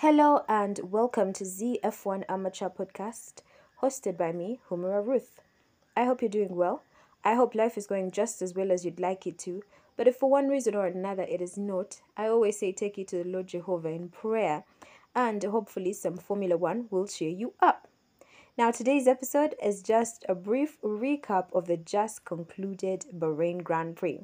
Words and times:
Hello 0.00 0.46
and 0.48 0.80
welcome 0.82 1.34
to 1.34 1.44
ZF1 1.44 2.24
Amateur 2.26 2.70
Podcast, 2.70 3.42
hosted 3.82 4.16
by 4.16 4.32
me, 4.32 4.58
Humura 4.70 5.06
Ruth. 5.06 5.42
I 5.94 6.06
hope 6.06 6.22
you're 6.22 6.30
doing 6.30 6.56
well. 6.56 6.82
I 7.22 7.34
hope 7.34 7.54
life 7.54 7.76
is 7.76 7.86
going 7.86 8.10
just 8.10 8.40
as 8.40 8.54
well 8.54 8.72
as 8.72 8.82
you'd 8.82 8.98
like 8.98 9.26
it 9.26 9.36
to. 9.40 9.62
But 9.98 10.08
if 10.08 10.16
for 10.16 10.30
one 10.30 10.48
reason 10.48 10.74
or 10.74 10.86
another 10.86 11.24
it 11.24 11.42
is 11.42 11.58
not, 11.58 12.00
I 12.16 12.28
always 12.28 12.58
say 12.58 12.72
take 12.72 12.96
it 12.96 13.08
to 13.08 13.22
the 13.22 13.28
Lord 13.28 13.48
Jehovah 13.48 13.90
in 13.90 14.08
prayer, 14.08 14.64
and 15.14 15.44
hopefully 15.44 15.92
some 15.92 16.16
Formula 16.16 16.56
One 16.56 16.86
will 16.88 17.06
cheer 17.06 17.28
you 17.28 17.52
up. 17.60 17.86
Now, 18.56 18.70
today's 18.70 19.06
episode 19.06 19.54
is 19.62 19.82
just 19.82 20.24
a 20.30 20.34
brief 20.34 20.80
recap 20.80 21.52
of 21.52 21.66
the 21.66 21.76
just 21.76 22.24
concluded 22.24 23.04
Bahrain 23.14 23.62
Grand 23.62 23.96
Prix. 23.96 24.22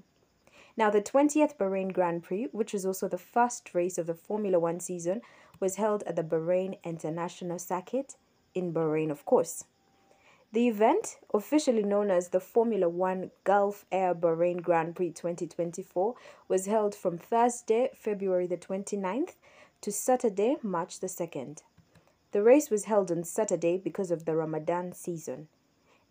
Now, 0.79 0.91
the 0.91 1.01
20th 1.01 1.57
Bahrain 1.57 1.93
Grand 1.93 2.23
Prix, 2.23 2.49
which 2.53 2.75
was 2.75 2.85
also 2.85 3.09
the 3.09 3.17
first 3.17 3.75
race 3.75 3.97
of 3.97 4.07
the 4.07 4.15
Formula 4.15 4.59
One 4.59 4.79
season, 4.79 5.23
was 5.59 5.77
held 5.77 6.03
at 6.03 6.17
the 6.17 6.23
Bahrain 6.23 6.77
International 6.85 7.59
Circuit 7.59 8.17
in 8.55 8.75
Bahrain, 8.75 9.11
of 9.11 9.25
course. 9.25 9.65
The 10.53 10.69
event, 10.69 11.19
officially 11.33 11.83
known 11.83 12.11
as 12.11 12.29
the 12.29 12.41
Formula 12.41 12.89
One 12.89 13.31
Gulf 13.45 13.87
Air 13.91 14.15
Bahrain 14.15 14.63
Grand 14.63 14.95
Prix 14.95 15.11
2024, 15.11 16.15
was 16.47 16.67
held 16.67 16.95
from 16.95 17.17
Thursday, 17.17 17.91
February 17.95 18.47
the 18.47 18.57
29th 18.57 19.35
to 19.81 19.91
Saturday, 19.91 20.57
March 20.63 21.01
the 21.01 21.07
2nd. 21.07 21.63
The 22.33 22.43
race 22.43 22.71
was 22.71 22.85
held 22.85 23.11
on 23.11 23.25
Saturday 23.25 23.79
because 23.79 24.11
of 24.11 24.27
the 24.27 24.37
Ramadan 24.37 24.93
season. 24.93 25.49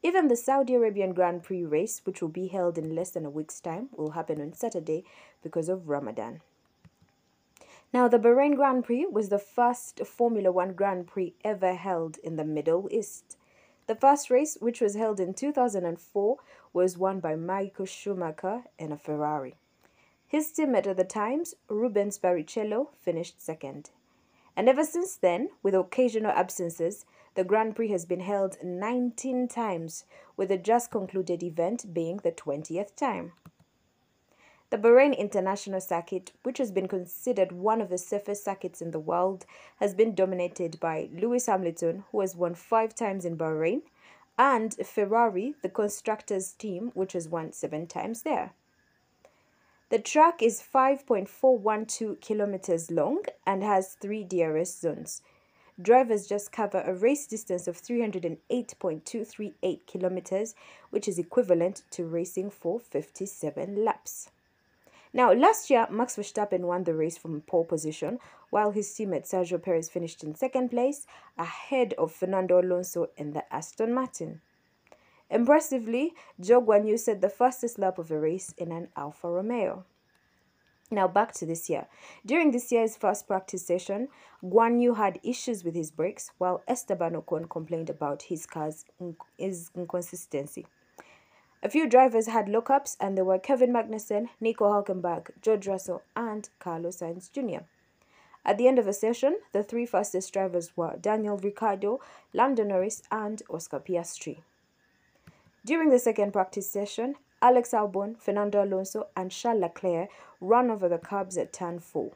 Even 0.05 0.27
the 0.27 0.35
Saudi 0.35 0.75
Arabian 0.75 1.13
Grand 1.13 1.41
Prix 1.41 1.65
race, 1.65 2.01
which 2.03 2.21
will 2.21 2.29
be 2.29 2.45
held 2.45 2.77
in 2.77 2.93
less 2.93 3.09
than 3.09 3.25
a 3.25 3.29
week's 3.31 3.59
time, 3.59 3.89
will 3.91 4.11
happen 4.11 4.39
on 4.39 4.53
Saturday 4.53 5.03
because 5.41 5.67
of 5.67 5.89
Ramadan. 5.89 6.41
Now, 7.91 8.07
the 8.07 8.19
Bahrain 8.19 8.55
Grand 8.55 8.83
Prix 8.83 9.07
was 9.07 9.29
the 9.29 9.39
first 9.39 10.05
Formula 10.05 10.51
One 10.51 10.73
Grand 10.73 11.07
Prix 11.07 11.33
ever 11.43 11.73
held 11.73 12.19
in 12.19 12.35
the 12.35 12.45
Middle 12.45 12.87
East. 12.91 13.35
The 13.87 13.95
first 13.95 14.29
race, 14.29 14.59
which 14.61 14.79
was 14.79 14.93
held 14.93 15.19
in 15.19 15.33
2004, 15.33 16.37
was 16.71 16.99
won 16.99 17.19
by 17.19 17.35
Michael 17.35 17.87
Schumacher 17.87 18.65
in 18.77 18.91
a 18.91 18.99
Ferrari. 18.99 19.55
His 20.27 20.51
teammate 20.51 20.85
at 20.85 20.97
the 20.97 21.03
times, 21.03 21.55
Rubens 21.67 22.19
Barrichello, 22.19 22.89
finished 23.01 23.41
second. 23.41 23.89
And 24.55 24.69
ever 24.69 24.83
since 24.83 25.15
then, 25.15 25.49
with 25.61 25.75
occasional 25.75 26.31
absences, 26.31 27.05
the 27.35 27.43
Grand 27.43 27.75
Prix 27.75 27.89
has 27.89 28.05
been 28.05 28.21
held 28.21 28.57
19 28.63 29.49
times, 29.49 30.05
with 30.37 30.49
the 30.49 30.57
just 30.57 30.91
concluded 30.91 31.43
event 31.43 31.93
being 31.93 32.17
the 32.17 32.31
20th 32.31 32.95
time. 32.95 33.33
The 34.69 34.77
Bahrain 34.77 35.15
International 35.17 35.79
Circuit, 35.79 36.31
which 36.43 36.57
has 36.57 36.71
been 36.71 36.87
considered 36.87 37.51
one 37.51 37.81
of 37.81 37.89
the 37.89 37.97
safest 37.97 38.43
circuits 38.43 38.81
in 38.81 38.91
the 38.91 38.99
world, 38.99 39.45
has 39.79 39.93
been 39.93 40.15
dominated 40.15 40.79
by 40.79 41.09
Lewis 41.13 41.45
Hamilton, 41.45 42.05
who 42.11 42.21
has 42.21 42.35
won 42.35 42.55
five 42.55 42.95
times 42.95 43.25
in 43.25 43.37
Bahrain, 43.37 43.83
and 44.37 44.73
Ferrari, 44.85 45.55
the 45.61 45.69
constructors' 45.69 46.53
team, 46.53 46.91
which 46.93 47.13
has 47.13 47.29
won 47.29 47.51
seven 47.53 47.87
times 47.87 48.23
there. 48.23 48.53
The 49.89 49.99
track 49.99 50.41
is 50.41 50.63
5.412 50.63 52.19
kilometers 52.19 52.89
long 52.89 53.21
and 53.45 53.63
has 53.63 53.93
three 53.93 54.23
DRS 54.23 54.79
zones. 54.79 55.21
Drivers 55.79 56.25
just 56.25 56.51
cover 56.51 56.81
a 56.81 56.95
race 56.95 57.27
distance 57.27 57.67
of 57.67 57.79
308.238 57.79 59.85
kilometers, 59.85 60.55
which 60.89 61.07
is 61.07 61.19
equivalent 61.19 61.83
to 61.91 62.05
racing 62.05 62.49
for 62.49 62.79
57 62.79 63.85
laps. 63.85 64.31
Now, 65.13 65.31
last 65.33 65.69
year, 65.69 65.85
Max 65.91 66.15
Verstappen 66.15 66.61
won 66.61 66.83
the 66.83 66.95
race 66.95 67.17
from 67.17 67.41
pole 67.41 67.65
position, 67.65 68.17
while 68.49 68.71
his 68.71 68.89
teammate 68.89 69.29
Sergio 69.29 69.61
Perez 69.61 69.87
finished 69.87 70.23
in 70.23 70.33
second 70.33 70.69
place, 70.69 71.05
ahead 71.37 71.93
of 71.99 72.11
Fernando 72.11 72.59
Alonso 72.59 73.09
in 73.17 73.33
the 73.33 73.43
Aston 73.53 73.93
Martin. 73.93 74.41
Impressively, 75.29 76.13
Zhou 76.41 76.65
Guanyu 76.65 76.99
set 76.99 77.21
the 77.21 77.29
fastest 77.29 77.79
lap 77.79 77.97
of 77.97 78.07
the 78.09 78.19
race 78.19 78.53
in 78.57 78.71
an 78.71 78.89
Alfa 78.95 79.29
Romeo. 79.29 79.85
Now 80.91 81.07
back 81.07 81.33
to 81.33 81.47
this 81.47 81.67
year. 81.67 81.87
During 82.25 82.51
this 82.51 82.71
year's 82.71 82.95
first 82.95 83.27
practice 83.27 83.65
session, 83.65 84.09
Guan 84.43 84.79
Yu 84.79 84.93
had 84.93 85.19
issues 85.23 85.63
with 85.63 85.73
his 85.73 85.89
brakes 85.89 86.29
while 86.37 86.61
Esteban 86.67 87.13
Ocon 87.13 87.49
complained 87.49 87.89
about 87.89 88.23
his 88.23 88.45
car's 88.45 88.85
his 89.35 89.71
inconsistency. 89.75 90.67
A 91.63 91.69
few 91.69 91.89
drivers 91.89 92.27
had 92.27 92.45
lockups 92.45 92.95
and 92.99 93.17
they 93.17 93.23
were 93.23 93.39
Kevin 93.39 93.73
Magnussen, 93.73 94.29
Nico 94.39 94.65
Hulkenberg, 94.65 95.31
George 95.41 95.67
Russell 95.67 96.03
and 96.15 96.47
Carlos 96.59 96.97
Sainz 96.97 97.31
Jr. 97.31 97.65
At 98.45 98.59
the 98.59 98.67
end 98.67 98.77
of 98.77 98.85
the 98.85 98.93
session, 98.93 99.39
the 99.53 99.63
three 99.63 99.87
fastest 99.87 100.31
drivers 100.31 100.77
were 100.77 100.97
Daniel 101.01 101.37
Ricciardo, 101.37 101.99
Lando 102.31 102.63
Norris 102.63 103.01
and 103.11 103.41
Oscar 103.49 103.79
Piastri. 103.79 104.43
During 105.65 105.89
the 105.89 105.97
second 105.97 106.31
practice 106.31 106.69
session, 106.69 107.15
Alex 107.41 107.71
Albon, 107.71 108.19
Fernando 108.19 108.63
Alonso, 108.63 109.07
and 109.17 109.31
Charles 109.31 109.61
Leclerc 109.61 110.09
ran 110.39 110.69
over 110.69 110.87
the 110.87 110.99
curbs 110.99 111.39
at 111.39 111.51
turn 111.51 111.79
4. 111.79 112.11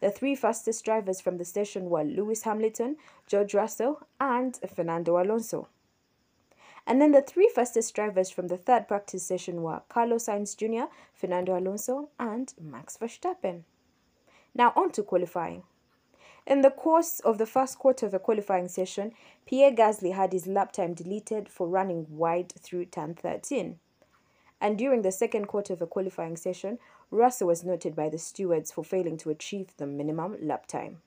The 0.00 0.10
three 0.10 0.34
fastest 0.34 0.82
drivers 0.82 1.20
from 1.20 1.36
the 1.36 1.44
station 1.44 1.90
were 1.90 2.02
Lewis 2.02 2.44
Hamilton, 2.44 2.96
George 3.26 3.52
Russell, 3.52 4.06
and 4.18 4.58
Fernando 4.74 5.22
Alonso. 5.22 5.68
And 6.86 6.98
then 6.98 7.12
the 7.12 7.20
three 7.20 7.50
fastest 7.54 7.94
drivers 7.94 8.30
from 8.30 8.48
the 8.48 8.56
third 8.56 8.88
practice 8.88 9.22
session 9.22 9.60
were 9.60 9.82
Carlos 9.90 10.24
Sainz 10.24 10.56
Jr., 10.56 10.90
Fernando 11.12 11.58
Alonso, 11.58 12.08
and 12.18 12.54
Max 12.58 12.96
Verstappen. 12.96 13.64
Now 14.54 14.72
on 14.74 14.92
to 14.92 15.02
qualifying. 15.02 15.64
In 16.46 16.62
the 16.62 16.70
course 16.70 17.20
of 17.20 17.38
the 17.38 17.46
first 17.46 17.78
quarter 17.78 18.06
of 18.06 18.12
the 18.12 18.18
qualifying 18.18 18.68
session, 18.68 19.12
Pierre 19.46 19.72
Gasly 19.72 20.12
had 20.12 20.32
his 20.32 20.46
lap 20.46 20.72
time 20.72 20.94
deleted 20.94 21.48
for 21.48 21.68
running 21.68 22.06
wide 22.10 22.52
through 22.52 22.86
turn 22.86 23.14
13 23.14 23.78
and 24.62 24.78
during 24.78 25.02
the 25.02 25.10
second 25.10 25.46
quarter 25.46 25.72
of 25.72 25.80
the 25.80 25.86
qualifying 25.86 26.36
session, 26.36 26.78
Russell 27.10 27.48
was 27.48 27.64
noted 27.64 27.96
by 27.96 28.08
the 28.08 28.16
stewards 28.16 28.70
for 28.70 28.84
failing 28.84 29.18
to 29.18 29.28
achieve 29.30 29.74
the 29.76 29.86
minimum 29.86 30.36
lap 30.40 30.66
time. 30.66 31.02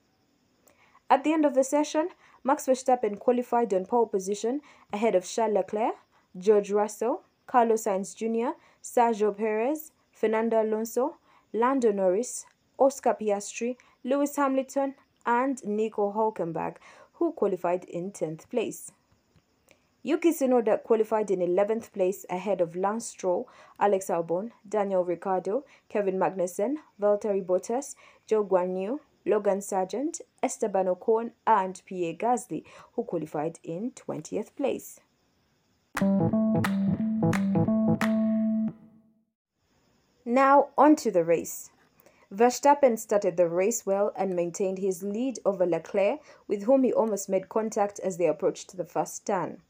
At 1.09 1.23
the 1.23 1.31
end 1.31 1.45
of 1.45 1.55
the 1.55 1.63
session, 1.63 2.09
Max 2.43 2.65
Verstappen 2.65 3.17
qualified 3.17 3.73
on 3.73 3.85
pole 3.85 4.07
position 4.07 4.59
ahead 4.91 5.15
of 5.15 5.25
Charles 5.25 5.53
Leclerc, 5.53 5.95
George 6.37 6.69
Russell, 6.69 7.23
Carlos 7.47 7.85
Sainz 7.85 8.13
Jr., 8.13 8.57
Sergio 8.83 9.35
Perez, 9.35 9.93
Fernando 10.11 10.61
Alonso, 10.61 11.15
Lando 11.53 11.93
Norris, 11.93 12.45
Oscar 12.77 13.15
Piastri, 13.19 13.77
Lewis 14.03 14.35
Hamilton, 14.35 14.95
and 15.25 15.63
Nico 15.65 16.11
Hulkenberg, 16.11 16.77
who 17.13 17.31
qualified 17.31 17.85
in 17.85 18.11
10th 18.11 18.49
place. 18.49 18.91
Yuki 20.03 20.29
Tsunoda 20.31 20.83
qualified 20.83 21.31
in 21.31 21.39
11th 21.39 21.91
place 21.91 22.27
ahead 22.29 22.61
of 22.61 22.75
Lance 22.75 23.07
Stroll, 23.07 23.49
Alex 23.79 24.07
Albon, 24.07 24.51
Daniel 24.69 25.03
Ricciardo, 25.03 25.63
Kevin 25.89 26.19
Magnussen, 26.19 26.75
Valtteri 27.01 27.43
Bottas, 27.43 27.95
Zhou 28.27 28.47
Guanyu, 28.47 28.99
Logan 29.25 29.61
Sargeant, 29.61 30.21
Esteban 30.43 30.85
Ocon, 30.85 31.31
and 31.47 31.81
Pierre 31.85 32.13
Gasly, 32.13 32.63
who 32.93 33.03
qualified 33.03 33.57
in 33.63 33.91
20th 33.93 34.55
place. 34.55 34.99
Now, 40.23 40.67
on 40.77 40.95
to 40.97 41.09
the 41.09 41.23
race. 41.23 41.71
Verstappen 42.33 42.97
started 42.97 43.37
the 43.37 43.47
race 43.47 43.85
well 43.85 44.11
and 44.15 44.35
maintained 44.35 44.79
his 44.79 45.03
lead 45.03 45.39
over 45.45 45.65
Leclerc, 45.65 46.19
with 46.47 46.63
whom 46.63 46.83
he 46.83 46.91
almost 46.91 47.29
made 47.29 47.49
contact 47.49 47.99
as 47.99 48.17
they 48.17 48.27
approached 48.27 48.75
the 48.75 48.85
first 48.85 49.25
turn. 49.25 49.61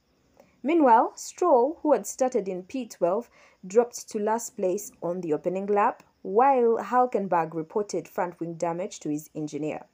Meanwhile, 0.64 1.14
Stroll, 1.16 1.80
who 1.84 1.94
had 1.94 2.08
started 2.08 2.48
in 2.48 2.64
P12, 2.64 3.28
dropped 3.68 4.10
to 4.10 4.20
last 4.20 4.56
place 4.56 4.92
on 5.04 5.22
the 5.22 5.34
opening 5.34 5.68
lap, 5.68 6.02
while 6.22 6.78
Hulkenberg 6.78 7.54
reported 7.54 8.08
front 8.08 8.40
wing 8.40 8.56
damage 8.56 9.00
to 9.02 9.10
his 9.10 9.30
engineer. 9.36 9.86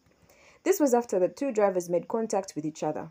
This 0.64 0.80
was 0.80 0.94
after 0.94 1.20
the 1.20 1.28
two 1.28 1.52
drivers 1.52 1.90
made 1.90 2.08
contact 2.08 2.54
with 2.56 2.66
each 2.66 2.84
other. 2.84 3.10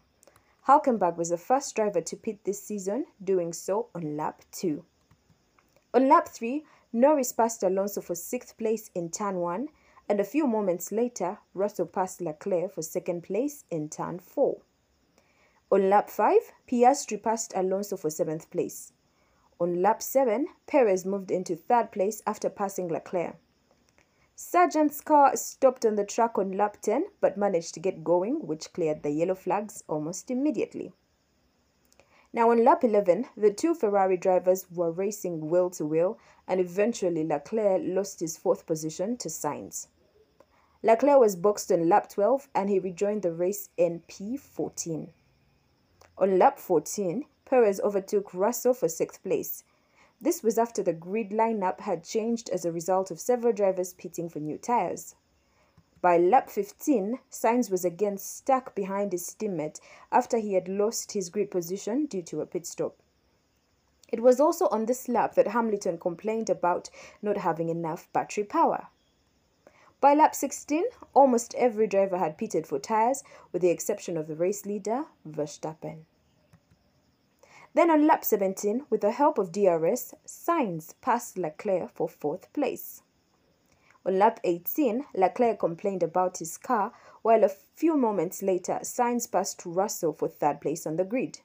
Hulkenberg 0.69 1.17
was 1.17 1.31
the 1.31 1.37
first 1.37 1.75
driver 1.75 2.01
to 2.01 2.17
pit 2.17 2.39
this 2.45 2.63
season, 2.63 3.07
doing 3.23 3.53
so 3.53 3.89
on 3.95 4.17
lap 4.17 4.43
2. 4.53 4.85
On 5.93 6.09
lap 6.09 6.29
3, 6.29 6.65
Norris 6.93 7.33
passed 7.33 7.63
Alonso 7.63 8.01
for 8.01 8.15
6th 8.15 8.57
place 8.57 8.91
in 8.95 9.11
turn 9.11 9.37
1, 9.37 9.69
and 10.09 10.19
a 10.19 10.25
few 10.25 10.47
moments 10.47 10.91
later, 10.91 11.39
Russell 11.55 11.87
passed 11.87 12.21
Leclerc 12.21 12.73
for 12.73 12.81
2nd 12.81 13.23
place 13.23 13.65
in 13.71 13.89
turn 13.89 14.19
4. 14.19 14.61
On 15.71 15.89
lap 15.89 16.11
5, 16.11 16.53
Piastri 16.67 17.23
passed 17.23 17.53
Alonso 17.55 17.97
for 17.97 18.11
7th 18.11 18.51
place. 18.51 18.93
On 19.61 19.81
lap 19.81 20.03
7, 20.03 20.49
Perez 20.67 21.07
moved 21.07 21.31
into 21.31 21.55
3rd 21.55 21.93
place 21.93 22.23
after 22.27 22.51
passing 22.51 22.89
Leclerc. 22.89 23.37
Sargeant's 24.35 25.01
car 25.01 25.37
stopped 25.37 25.85
on 25.85 25.95
the 25.95 26.05
track 26.05 26.39
on 26.39 26.53
lap 26.53 26.79
10 26.81 27.05
but 27.21 27.37
managed 27.37 27.75
to 27.75 27.81
get 27.81 28.03
going, 28.03 28.47
which 28.47 28.73
cleared 28.73 29.05
the 29.05 29.11
yellow 29.11 29.37
flags 29.37 29.85
almost 29.87 30.29
immediately. 30.29 30.93
Now, 32.33 32.51
on 32.51 32.65
lap 32.65 32.85
11, 32.85 33.27
the 33.37 33.53
two 33.53 33.75
Ferrari 33.75 34.17
drivers 34.17 34.71
were 34.71 34.93
racing 34.93 35.51
wheel 35.51 35.69
to 35.71 35.85
wheel, 35.85 36.19
and 36.47 36.61
eventually 36.61 37.25
Leclerc 37.25 37.83
lost 37.85 38.21
his 38.21 38.37
fourth 38.37 38.67
position 38.67 39.17
to 39.17 39.29
Sainz. 39.29 39.89
Leclerc 40.83 41.21
was 41.21 41.37
boxed 41.37 41.71
on 41.71 41.89
lap 41.89 42.09
12 42.09 42.49
and 42.55 42.71
he 42.71 42.79
rejoined 42.79 43.23
the 43.23 43.33
race 43.33 43.69
in 43.77 44.01
P14. 44.09 45.11
On 46.17 46.39
lap 46.39 46.59
14, 46.59 47.25
Perez 47.45 47.81
overtook 47.81 48.33
Russell 48.33 48.73
for 48.73 48.89
sixth 48.89 49.23
place. 49.23 49.65
This 50.21 50.43
was 50.43 50.57
after 50.57 50.83
the 50.83 50.93
grid 50.93 51.31
lineup 51.31 51.81
had 51.81 52.05
changed 52.05 52.49
as 52.51 52.65
a 52.65 52.73
result 52.73 53.11
of 53.11 53.21
several 53.21 53.53
drivers 53.53 53.93
pitting 53.93 54.29
for 54.29 54.39
new 54.39 54.57
tyres. 54.57 55.17
By 56.03 56.17
lap 56.17 56.49
15, 56.49 57.19
Sainz 57.31 57.71
was 57.71 57.85
again 57.85 58.17
stuck 58.17 58.75
behind 58.75 59.13
his 59.13 59.35
teammate 59.39 59.81
after 60.11 60.39
he 60.39 60.55
had 60.55 60.67
lost 60.67 61.13
his 61.13 61.29
grid 61.29 61.51
position 61.51 62.07
due 62.07 62.23
to 62.23 62.41
a 62.41 62.47
pit 62.47 62.67
stop. 62.67 62.97
It 64.09 64.21
was 64.21 64.41
also 64.41 64.67
on 64.69 64.87
this 64.87 65.09
lap 65.09 65.35
that 65.35 65.49
Hamilton 65.49 65.99
complained 65.99 66.49
about 66.49 66.89
not 67.21 67.37
having 67.37 67.69
enough 67.69 68.11
battery 68.13 68.45
power. 68.45 68.89
By 70.01 70.15
lap 70.15 70.35
16, 70.35 70.85
almost 71.13 71.55
every 71.57 71.87
driver 71.87 72.17
had 72.17 72.39
pitted 72.39 72.67
for 72.67 72.79
tyres, 72.79 73.23
with 73.53 73.61
the 73.61 73.69
exception 73.69 74.17
of 74.17 74.27
the 74.27 74.35
race 74.35 74.65
leader, 74.65 75.05
Verstappen. 75.29 76.07
Then 77.75 77.91
on 77.91 78.07
lap 78.07 78.25
17, 78.25 78.87
with 78.89 79.03
the 79.03 79.13
help 79.13 79.37
of 79.37 79.53
DRS, 79.53 80.15
Sainz 80.27 80.95
passed 81.03 81.37
Leclerc 81.37 81.91
for 81.91 82.09
fourth 82.09 82.51
place. 82.55 83.03
On 84.07 84.19
lap 84.19 84.41
18, 84.45 85.07
Leclerc 85.15 85.59
complained 85.59 86.03
about 86.03 86.39
his 86.39 86.57
car, 86.57 86.93
while 87.23 87.45
a 87.45 87.49
few 87.49 87.97
moments 87.97 88.43
later, 88.43 88.81
Sainz 88.83 89.31
passed 89.31 89.61
to 89.61 89.71
Russell 89.71 90.13
for 90.13 90.29
third 90.29 90.61
place 90.61 90.87
on 90.87 90.97
the 90.97 91.05
grid. 91.05 91.41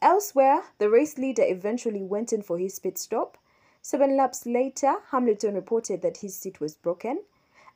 Elsewhere, 0.00 0.62
the 0.78 0.90
race 0.90 1.16
leader 1.16 1.44
eventually 1.44 2.02
went 2.02 2.32
in 2.32 2.42
for 2.42 2.58
his 2.58 2.78
pit 2.78 2.98
stop, 2.98 3.38
Seven 3.84 4.16
laps 4.16 4.46
later, 4.46 4.98
Hamilton 5.10 5.56
reported 5.56 6.02
that 6.02 6.18
his 6.18 6.36
seat 6.36 6.60
was 6.60 6.76
broken. 6.76 7.24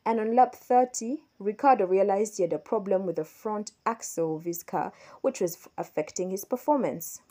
And 0.04 0.20
on 0.20 0.36
lap 0.36 0.54
30, 0.54 1.24
Ricciardo 1.40 1.84
realized 1.84 2.36
he 2.36 2.44
had 2.44 2.52
a 2.52 2.60
problem 2.60 3.06
with 3.06 3.16
the 3.16 3.24
front 3.24 3.72
axle 3.84 4.36
of 4.36 4.44
his 4.44 4.62
car, 4.62 4.92
which 5.20 5.40
was 5.40 5.58
affecting 5.76 6.30
his 6.30 6.44
performance. 6.44 7.22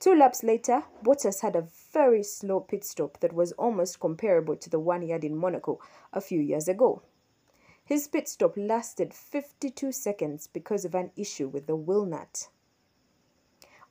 Two 0.00 0.14
laps 0.14 0.42
later, 0.42 0.84
Bottas 1.04 1.42
had 1.42 1.54
a 1.54 1.68
very 1.92 2.22
slow 2.22 2.60
pit 2.60 2.84
stop 2.84 3.20
that 3.20 3.34
was 3.34 3.52
almost 3.52 4.00
comparable 4.00 4.56
to 4.56 4.70
the 4.70 4.80
one 4.80 5.02
he 5.02 5.10
had 5.10 5.24
in 5.24 5.36
Monaco 5.36 5.78
a 6.10 6.22
few 6.22 6.40
years 6.40 6.68
ago. 6.68 7.02
His 7.84 8.08
pit 8.08 8.26
stop 8.26 8.56
lasted 8.56 9.12
52 9.12 9.92
seconds 9.92 10.46
because 10.46 10.86
of 10.86 10.94
an 10.94 11.10
issue 11.16 11.48
with 11.48 11.66
the 11.66 11.76
wheel 11.76 12.06
nut. 12.06 12.48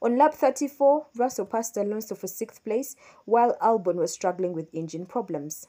On 0.01 0.17
lap 0.17 0.33
34, 0.33 1.05
Russell 1.15 1.45
passed 1.45 1.77
Alonso 1.77 2.15
for 2.15 2.25
sixth 2.25 2.63
place, 2.63 2.95
while 3.25 3.55
Albon 3.61 3.97
was 3.97 4.11
struggling 4.11 4.53
with 4.53 4.73
engine 4.73 5.05
problems. 5.05 5.67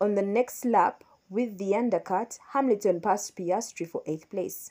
On 0.00 0.14
the 0.14 0.22
next 0.22 0.64
lap, 0.64 1.04
with 1.28 1.58
the 1.58 1.74
undercut, 1.74 2.38
Hamilton 2.54 3.02
passed 3.02 3.36
Piastri 3.36 3.86
for 3.86 4.02
eighth 4.06 4.30
place. 4.30 4.70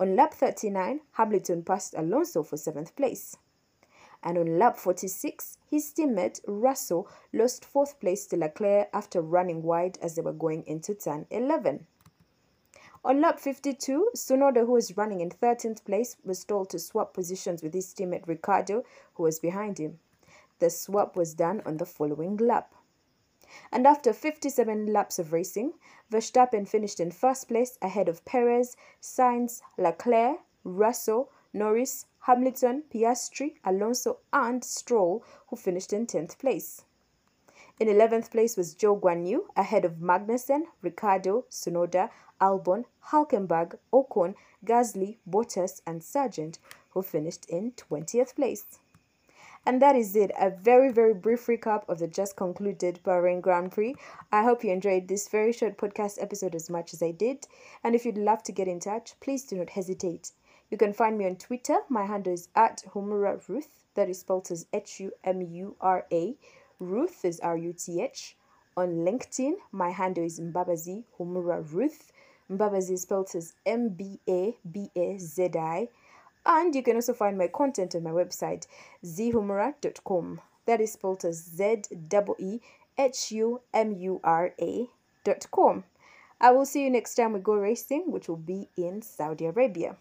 On 0.00 0.16
lap 0.16 0.34
39, 0.34 1.02
Hamilton 1.12 1.62
passed 1.62 1.94
Alonso 1.96 2.42
for 2.42 2.56
seventh 2.56 2.96
place. 2.96 3.36
And 4.22 4.38
on 4.38 4.58
lap 4.58 4.76
46, 4.76 5.58
his 5.70 5.92
teammate 5.92 6.40
Russell 6.46 7.08
lost 7.32 7.64
fourth 7.64 8.00
place 8.00 8.26
to 8.26 8.36
Leclerc 8.36 8.88
after 8.92 9.20
running 9.20 9.62
wide 9.62 9.98
as 10.02 10.14
they 10.14 10.22
were 10.22 10.32
going 10.32 10.66
into 10.66 10.94
turn 10.94 11.26
11. 11.30 11.86
On 13.04 13.20
lap 13.20 13.38
52, 13.38 14.10
Tsunoda, 14.14 14.66
who 14.66 14.72
was 14.72 14.96
running 14.96 15.20
in 15.20 15.30
13th 15.30 15.84
place, 15.84 16.16
was 16.24 16.44
told 16.44 16.70
to 16.70 16.78
swap 16.78 17.14
positions 17.14 17.62
with 17.62 17.72
his 17.72 17.94
teammate 17.94 18.26
Ricciardo, 18.26 18.84
who 19.14 19.22
was 19.22 19.38
behind 19.38 19.78
him. 19.78 20.00
The 20.58 20.70
swap 20.70 21.14
was 21.14 21.34
done 21.34 21.62
on 21.64 21.76
the 21.76 21.86
following 21.86 22.36
lap. 22.36 22.74
And 23.70 23.86
after 23.86 24.12
57 24.12 24.92
laps 24.92 25.20
of 25.20 25.32
racing, 25.32 25.74
Verstappen 26.10 26.66
finished 26.66 26.98
in 26.98 27.12
first 27.12 27.46
place 27.46 27.78
ahead 27.80 28.08
of 28.08 28.24
Perez, 28.24 28.76
Sainz, 29.00 29.62
Leclerc, 29.78 30.40
Russell, 30.64 31.30
Norris, 31.56 32.06
Hamilton, 32.20 32.84
Piastri, 32.92 33.54
Alonso, 33.64 34.18
and 34.32 34.62
Stroll, 34.62 35.24
who 35.48 35.56
finished 35.56 35.92
in 35.92 36.06
10th 36.06 36.38
place. 36.38 36.84
In 37.80 37.88
11th 37.88 38.30
place 38.30 38.56
was 38.56 38.74
Zhou 38.74 39.00
Guanyu, 39.00 39.46
ahead 39.56 39.84
of 39.84 40.00
Magnussen, 40.00 40.66
Ricciardo, 40.82 41.44
Tsunoda, 41.50 42.10
Albon, 42.40 42.84
Hulkenberg, 43.06 43.78
Ocon, 43.92 44.34
Gasly, 44.64 45.16
Bottas, 45.28 45.80
and 45.86 46.02
Sargeant, 46.02 46.58
who 46.90 47.02
finished 47.02 47.46
in 47.50 47.72
20th 47.72 48.34
place. 48.34 48.78
And 49.64 49.82
that 49.82 49.96
is 49.96 50.14
it, 50.14 50.30
a 50.38 50.50
very, 50.50 50.92
very 50.92 51.12
brief 51.12 51.46
recap 51.46 51.88
of 51.88 51.98
the 51.98 52.06
just 52.06 52.36
concluded 52.36 53.00
Bahrain 53.04 53.40
Grand 53.40 53.72
Prix. 53.72 53.96
I 54.30 54.44
hope 54.44 54.62
you 54.62 54.70
enjoyed 54.70 55.08
this 55.08 55.28
very 55.28 55.52
short 55.52 55.76
podcast 55.76 56.22
episode 56.22 56.54
as 56.54 56.70
much 56.70 56.94
as 56.94 57.02
I 57.02 57.10
did. 57.10 57.48
And 57.82 57.94
if 57.94 58.06
you'd 58.06 58.16
love 58.16 58.42
to 58.44 58.52
get 58.52 58.68
in 58.68 58.78
touch, 58.78 59.14
please 59.20 59.44
do 59.44 59.56
not 59.56 59.70
hesitate. 59.70 60.30
You 60.68 60.76
can 60.76 60.92
find 60.92 61.16
me 61.16 61.26
on 61.26 61.36
Twitter. 61.36 61.78
My 61.88 62.06
handle 62.06 62.32
is 62.32 62.48
at 62.56 62.82
Humura 62.92 63.40
Ruth. 63.48 63.84
That 63.94 64.10
is 64.10 64.18
spelled 64.18 64.50
as 64.50 64.66
H 64.72 64.98
U 64.98 65.12
M 65.22 65.40
U 65.40 65.76
R 65.80 66.06
A. 66.12 66.36
Ruth 66.80 67.24
is 67.24 67.38
R 67.40 67.56
U 67.56 67.72
T 67.72 68.02
H. 68.02 68.36
On 68.76 68.88
LinkedIn, 69.04 69.54
my 69.70 69.90
handle 69.90 70.24
is 70.24 70.40
Mbabazi 70.40 71.04
Humura 71.18 71.64
Ruth. 71.72 72.12
Mbabazi 72.50 72.90
is 72.92 73.02
spelled 73.02 73.30
as 73.36 73.54
M 73.64 73.90
B 73.90 74.18
A 74.28 74.56
B 74.70 74.90
A 74.96 75.18
Z 75.18 75.50
I. 75.56 75.88
And 76.44 76.74
you 76.74 76.82
can 76.82 76.96
also 76.96 77.14
find 77.14 77.38
my 77.38 77.46
content 77.46 77.94
on 77.94 78.02
my 78.02 78.10
website, 78.10 78.66
zhumura.com. 79.04 80.40
That 80.66 80.80
is 80.80 80.92
spelled 80.92 81.24
as 81.24 81.44
Z 81.44 81.82
E 82.38 82.60
H 82.98 83.32
U 83.32 83.60
M 83.72 83.92
U 83.92 84.20
R 84.24 84.52
A 84.60 84.88
dot 85.24 85.46
com. 85.52 85.84
I 86.40 86.50
will 86.50 86.66
see 86.66 86.82
you 86.82 86.90
next 86.90 87.14
time 87.14 87.32
we 87.32 87.40
go 87.40 87.54
racing, 87.54 88.10
which 88.10 88.28
will 88.28 88.36
be 88.36 88.68
in 88.76 89.00
Saudi 89.00 89.46
Arabia. 89.46 89.96